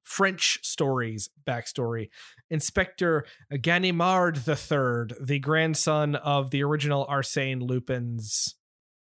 [0.02, 2.08] French stories backstory.
[2.50, 8.56] Inspector Ganimard III, the grandson of the original Arsène Lupin's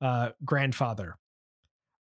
[0.01, 1.17] uh, grandfather.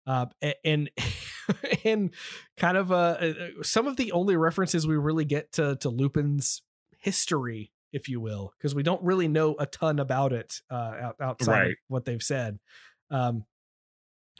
[0.07, 0.27] Uh,
[0.63, 0.91] and
[1.83, 2.11] and
[2.57, 3.33] kind of uh, uh,
[3.63, 6.61] some of the only references we really get to to Lupin's
[6.99, 11.51] history, if you will, because we don't really know a ton about it uh, outside
[11.51, 11.71] right.
[11.71, 12.59] of what they've said.
[13.09, 13.45] Um,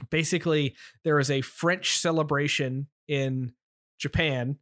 [0.10, 3.54] basically there is a French celebration in
[4.00, 4.58] Japan,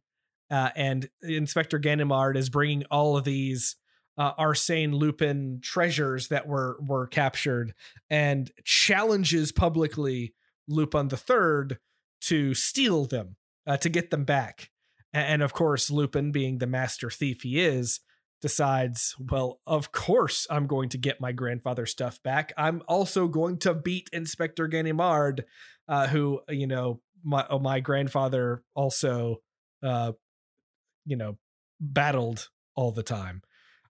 [0.50, 3.76] uh, and Inspector Ganimard is bringing all of these
[4.16, 7.74] uh, Arsène Lupin treasures that were were captured,
[8.08, 10.34] and challenges publicly
[10.68, 11.78] Lupin the Third
[12.22, 14.70] to steal them, uh, to get them back.
[15.12, 18.00] And of course, Lupin, being the master thief he is,
[18.42, 22.52] decides, well, of course I'm going to get my grandfather's stuff back.
[22.56, 25.44] I'm also going to beat Inspector Ganimard,
[25.88, 29.38] uh, who, you know, my oh, my grandfather also,
[29.82, 30.12] uh,
[31.04, 31.38] you know,
[31.80, 33.42] battled all the time.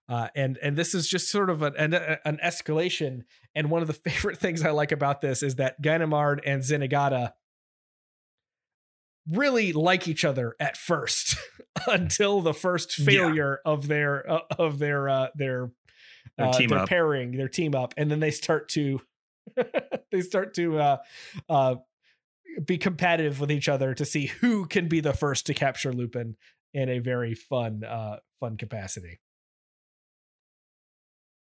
[0.07, 3.21] Uh, and and this is just sort of an, an, an escalation.
[3.53, 7.33] And one of the favorite things I like about this is that Ganimard and Zenigata
[9.29, 11.35] really like each other at first
[11.87, 13.71] until the first failure yeah.
[13.71, 15.71] of their uh, of their uh, their
[16.37, 19.01] their, uh, team their pairing, their team up, and then they start to
[20.11, 20.97] they start to uh,
[21.49, 21.75] uh,
[22.65, 26.35] be competitive with each other to see who can be the first to capture Lupin
[26.73, 29.19] in a very fun uh, fun capacity.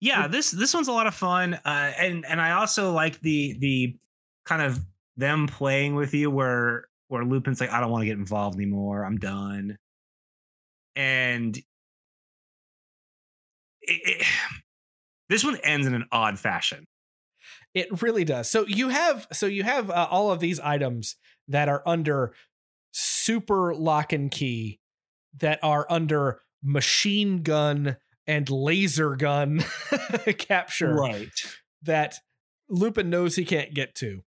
[0.00, 3.56] Yeah, this this one's a lot of fun, uh, and and I also like the
[3.58, 3.96] the
[4.46, 4.80] kind of
[5.16, 9.04] them playing with you where where Lupin's like, I don't want to get involved anymore.
[9.04, 9.76] I'm done.
[10.94, 11.64] And it,
[13.82, 14.26] it,
[15.28, 16.86] this one ends in an odd fashion.
[17.74, 18.50] It really does.
[18.50, 21.16] So you have so you have uh, all of these items
[21.48, 22.34] that are under
[22.92, 24.80] super lock and key
[25.38, 27.96] that are under machine gun
[28.26, 29.62] and laser gun
[30.38, 31.28] capture right
[31.82, 32.16] that
[32.68, 34.22] Lupin knows he can't get to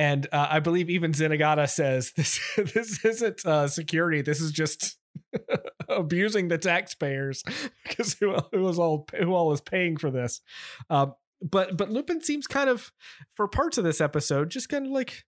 [0.00, 4.22] and uh, I believe even Zenigata says this this isn't uh, security.
[4.22, 4.96] This is just
[5.88, 7.42] abusing the taxpayers
[7.86, 10.40] because who, who was all who all is paying for this.
[10.88, 12.92] Um, but but Lupin seems kind of
[13.34, 15.24] for parts of this episode just kind of like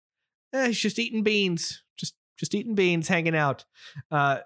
[0.52, 3.64] eh, he's just eating beans, just just eating beans, hanging out.
[4.10, 4.38] Uh,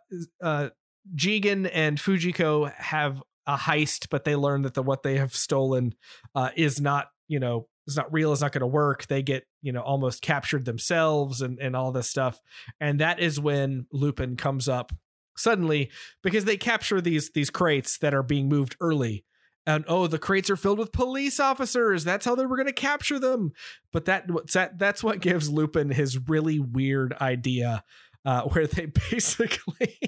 [0.43, 0.69] uh,
[1.15, 5.95] Jigen and Fujiko have a heist, but they learn that the what they have stolen
[6.35, 9.07] uh, is not you know it's not real it's not going to work.
[9.07, 12.41] They get you know almost captured themselves and and all this stuff.
[12.81, 14.93] And that is when lupin comes up
[15.37, 15.91] suddenly
[16.23, 19.25] because they capture these these crates that are being moved early
[19.67, 22.73] and oh the crates are filled with police officers that's how they were going to
[22.73, 23.53] capture them
[23.93, 27.83] but that that that's what gives lupin his really weird idea
[28.25, 29.99] uh, where they basically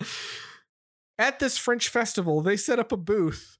[1.18, 3.58] at this french festival they set up a booth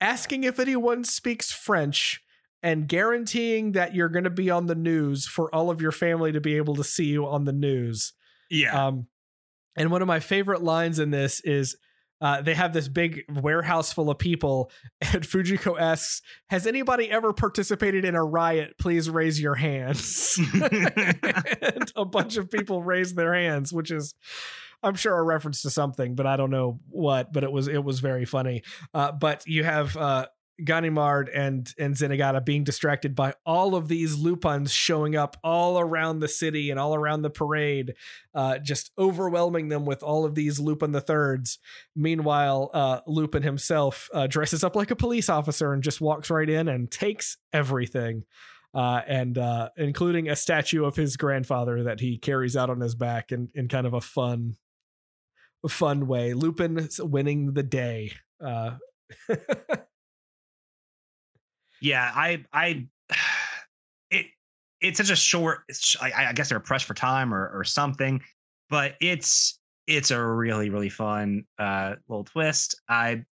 [0.00, 2.24] asking if anyone speaks french
[2.64, 6.32] and guaranteeing that you're going to be on the news for all of your family
[6.32, 8.14] to be able to see you on the news.
[8.50, 8.86] Yeah.
[8.86, 9.08] Um,
[9.76, 11.76] and one of my favorite lines in this is
[12.20, 17.32] uh, they have this big warehouse full of people, and Fujiko asks, "Has anybody ever
[17.32, 18.74] participated in a riot?
[18.78, 24.14] Please raise your hands." and a bunch of people raise their hands, which is,
[24.82, 27.32] I'm sure, a reference to something, but I don't know what.
[27.32, 28.62] But it was it was very funny.
[28.92, 30.26] Uh, but you have uh,
[30.60, 36.20] Ganimard and and Zenigata being distracted by all of these Lupins showing up all around
[36.20, 37.94] the city and all around the parade,
[38.34, 41.58] uh, just overwhelming them with all of these Lupin the Thirds.
[41.96, 46.48] Meanwhile, uh, Lupin himself uh, dresses up like a police officer and just walks right
[46.48, 48.24] in and takes everything.
[48.72, 52.96] Uh, and uh, including a statue of his grandfather that he carries out on his
[52.96, 54.56] back in, in kind of a fun,
[55.68, 56.34] fun way.
[56.34, 58.12] Lupin winning the day.
[61.80, 62.86] Yeah, I I
[64.10, 64.26] it
[64.80, 65.62] it's such a short.
[66.00, 68.22] I, I guess they're pressed for time or or something,
[68.70, 72.80] but it's it's a really really fun uh little twist.
[72.88, 73.24] I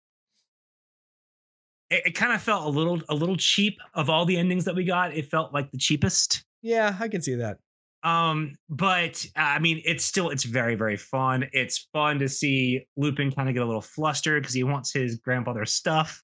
[1.91, 4.75] it, it kind of felt a little a little cheap of all the endings that
[4.75, 5.13] we got.
[5.15, 6.43] It felt like the cheapest.
[6.63, 7.57] Yeah, I can see that.
[8.03, 11.47] Um, but uh, I mean, it's still it's very very fun.
[11.51, 15.17] It's fun to see Lupin kind of get a little flustered because he wants his
[15.17, 16.23] grandfather's stuff.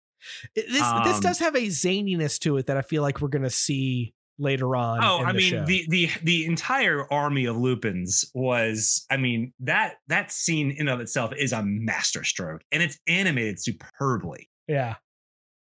[0.55, 3.49] This um, this does have a zaniness to it that I feel like we're gonna
[3.49, 5.03] see later on.
[5.03, 5.65] Oh, I mean show.
[5.65, 9.05] the the the entire army of Lupins was.
[9.09, 14.49] I mean that that scene in of itself is a masterstroke, and it's animated superbly.
[14.68, 14.95] Yeah.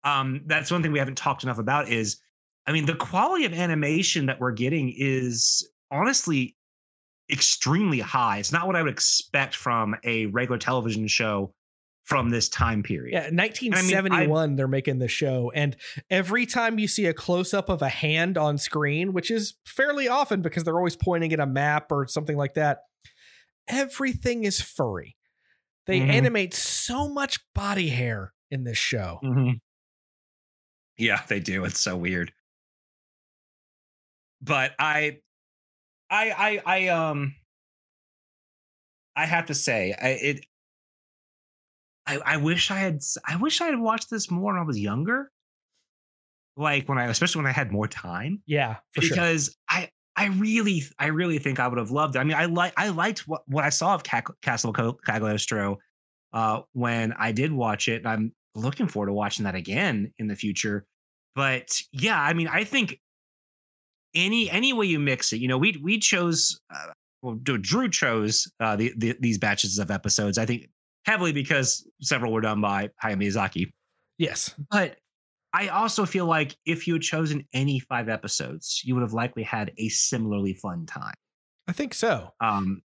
[0.04, 1.88] Um, that's one thing we haven't talked enough about.
[1.88, 2.20] Is
[2.66, 6.56] I mean the quality of animation that we're getting is honestly
[7.30, 8.38] extremely high.
[8.38, 11.54] It's not what I would expect from a regular television show
[12.04, 13.12] from this time period.
[13.12, 15.74] Yeah, 1971 I mean, they're making the show and
[16.10, 20.06] every time you see a close up of a hand on screen, which is fairly
[20.06, 22.80] often because they're always pointing at a map or something like that,
[23.66, 25.16] everything is furry.
[25.86, 26.10] They mm-hmm.
[26.10, 29.18] animate so much body hair in this show.
[29.24, 29.50] Mm-hmm.
[30.98, 31.64] Yeah, they do.
[31.64, 32.32] It's so weird.
[34.40, 35.18] but I,
[36.10, 37.34] I, I, I, um,
[39.16, 40.46] I have to say, I it.
[42.06, 43.00] I, I wish I had.
[43.26, 45.30] I wish I had watched this more when I was younger.
[46.56, 48.42] Like when I, especially when I had more time.
[48.46, 49.54] Yeah, because sure.
[49.68, 52.20] I, I really, I really think I would have loved it.
[52.20, 55.78] I mean, I like, I liked what what I saw of Castle Cagliostro
[56.32, 58.06] uh, when I did watch it.
[58.06, 60.86] I'm looking forward to watching that again in the future.
[61.34, 63.00] But yeah, I mean, I think
[64.14, 66.92] any any way you mix it, you know, we we chose uh,
[67.24, 70.36] well, Drew chose uh, the, the, these batches of episodes.
[70.36, 70.68] I think
[71.04, 73.72] heavily because several were done by Hayao Miyazaki.
[74.18, 74.96] Yes, but
[75.52, 79.44] I also feel like if you had chosen any five episodes, you would have likely
[79.44, 81.14] had a similarly fun time.
[81.68, 82.32] I think so.
[82.40, 82.82] Um,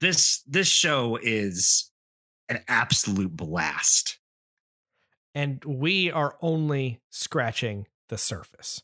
[0.00, 1.90] this this show is
[2.48, 4.18] an absolute blast,
[5.34, 8.82] and we are only scratching the surface.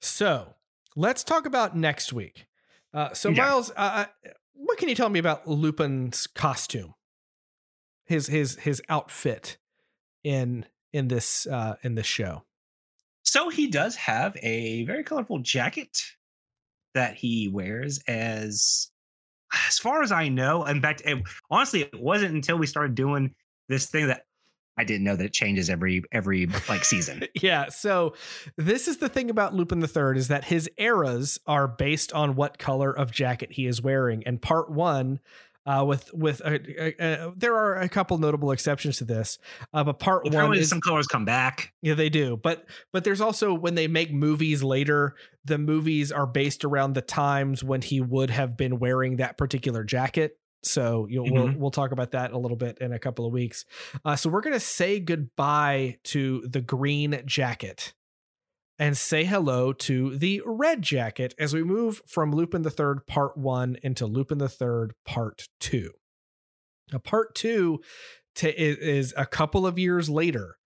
[0.00, 0.54] So
[0.96, 2.46] let's talk about next week.
[2.92, 3.42] Uh, so yeah.
[3.44, 6.94] Miles, uh, uh, what can you tell me about Lupin's costume?
[8.06, 9.58] His his his outfit
[10.22, 12.44] in in this uh, in this show.
[13.24, 15.98] So he does have a very colorful jacket
[16.94, 18.90] that he wears as
[19.68, 20.64] as far as I know.
[20.64, 23.34] In fact, it, honestly, it wasn't until we started doing
[23.68, 24.24] this thing that
[24.76, 27.24] I didn't know that it changes every every like season.
[27.34, 27.68] yeah.
[27.68, 28.14] So
[28.56, 32.34] this is the thing about Lupin the Third is that his eras are based on
[32.34, 34.24] what color of jacket he is wearing.
[34.26, 35.20] And part one,
[35.66, 39.38] uh, with with uh, uh, uh there are a couple notable exceptions to this,
[39.72, 41.72] uh, but part well, one is some colors come back.
[41.82, 42.36] Yeah, they do.
[42.36, 47.02] But but there's also when they make movies later, the movies are based around the
[47.02, 50.38] times when he would have been wearing that particular jacket.
[50.62, 51.32] So mm-hmm.
[51.32, 53.64] we'll we'll talk about that a little bit in a couple of weeks.
[54.04, 57.94] Uh, so we're gonna say goodbye to the green jacket
[58.78, 63.36] and say hello to the red jacket as we move from Lupin the Third Part
[63.36, 65.90] One into Lupin the Third Part Two.
[66.92, 67.80] Now, Part Two
[68.42, 70.56] is a couple of years later,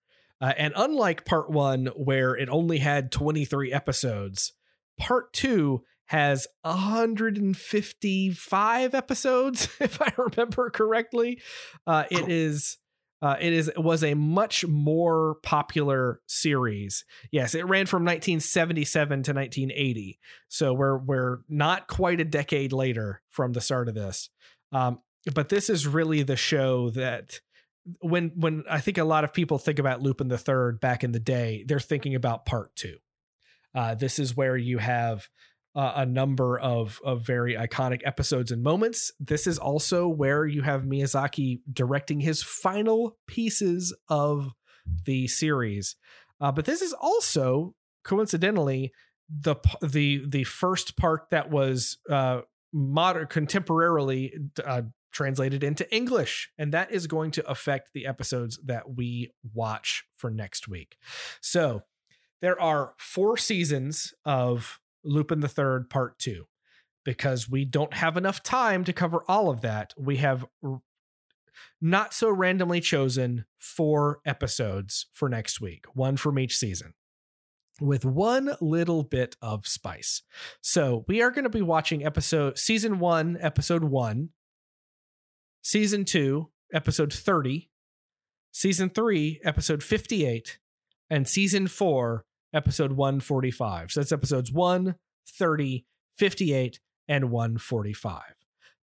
[0.40, 4.52] uh, and unlike Part One, where it only had 23 episodes,
[4.98, 11.42] Part Two has 155 episodes, if I remember correctly.
[11.86, 12.78] Uh, it is.
[13.20, 17.04] Uh, it is it was a much more popular series.
[17.32, 23.22] Yes, it ran from 1977 to 1980, so we're we're not quite a decade later
[23.30, 24.30] from the start of this.
[24.70, 25.00] Um,
[25.34, 27.40] but this is really the show that
[28.00, 31.12] when when I think a lot of people think about Lupin the Third back in
[31.12, 32.98] the day, they're thinking about Part Two.
[33.74, 35.28] Uh, this is where you have
[35.74, 39.12] uh, a number of of very iconic episodes and moments.
[39.20, 44.52] This is also where you have Miyazaki directing his final pieces of
[45.04, 45.96] the series.
[46.40, 48.92] Uh, but this is also coincidentally
[49.28, 52.40] the the the first part that was uh,
[52.72, 54.30] modern contemporarily
[54.64, 60.04] uh, translated into English, and that is going to affect the episodes that we watch
[60.16, 60.96] for next week.
[61.40, 61.82] So
[62.40, 66.46] there are four seasons of Lupin the Third Part Two,
[67.04, 69.94] because we don't have enough time to cover all of that.
[69.96, 70.46] We have
[71.80, 76.94] not so randomly chosen four episodes for next week, one from each season
[77.80, 80.22] with one little bit of spice.
[80.60, 84.30] So we are going to be watching episode season one, episode one,
[85.62, 87.70] season two, episode 30,
[88.50, 90.58] season three, episode 58,
[91.10, 93.92] and season four, episode 145.
[93.92, 94.94] So that's episodes 1,
[95.26, 95.84] 30,
[96.16, 98.22] 58, and 145.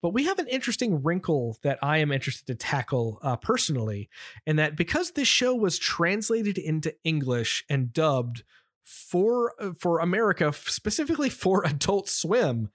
[0.01, 4.09] But we have an interesting wrinkle that I am interested to tackle uh, personally,
[4.47, 8.43] and that because this show was translated into English and dubbed
[8.83, 12.71] for uh, for America, specifically for Adult Swim,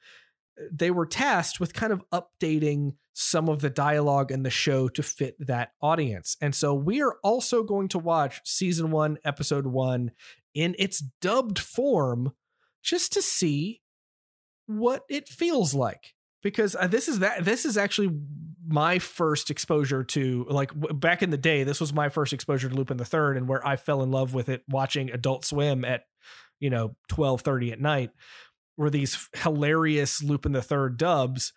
[0.71, 5.03] they were tasked with kind of updating some of the dialogue in the show to
[5.03, 6.37] fit that audience.
[6.41, 10.11] And so we are also going to watch season one, episode one
[10.57, 12.33] in its dubbed form
[12.83, 13.83] just to see
[14.67, 16.15] what it feels like.
[16.43, 18.11] Because uh, this is that this is actually
[18.67, 22.75] my first exposure to like back in the day this was my first exposure to
[22.75, 26.05] Lupin the Third and where I fell in love with it watching Adult Swim at
[26.59, 28.11] you know 12:30 at night
[28.77, 31.53] were these hilarious Lupin the Third dubs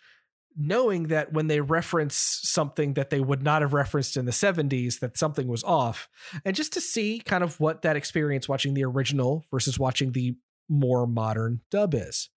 [0.56, 4.98] knowing that when they reference something that they would not have referenced in the 70s
[5.00, 6.08] that something was off.
[6.44, 10.36] And just to see kind of what that experience watching the original versus watching the
[10.68, 12.28] more modern dub is.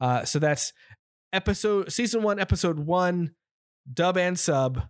[0.00, 0.72] Uh, so that's
[1.32, 3.34] episode season one episode one
[3.92, 4.88] dub and sub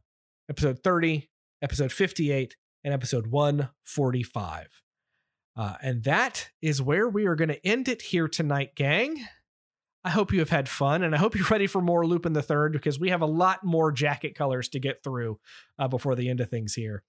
[0.49, 1.29] episode 30
[1.63, 4.69] episode 58 and episode 145
[5.57, 9.27] uh, and that is where we are going to end it here tonight gang
[10.05, 12.43] I hope you have had fun, and I hope you're ready for more Lupin the
[12.43, 15.39] Third because we have a lot more jacket colors to get through
[15.79, 17.03] uh, before the end of things here.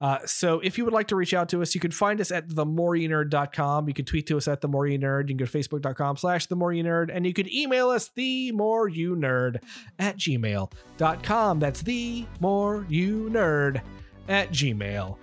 [0.00, 2.32] Uh, so if you would like to reach out to us, you can find us
[2.32, 3.86] at themoreyounerd.com.
[3.86, 6.56] You can tweet to us at the more you can go to facebook.com slash the
[6.56, 9.62] more and you can email us the more you nerd
[10.00, 11.58] at gmail.com.
[11.60, 13.80] That's the more you nerd
[14.28, 15.16] at gmail.com.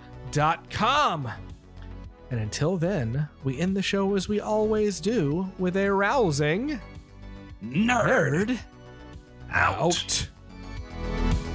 [2.30, 6.80] And until then, we end the show as we always do with a rousing
[7.60, 8.58] nerd, nerd
[9.52, 9.78] out.
[9.80, 11.49] out.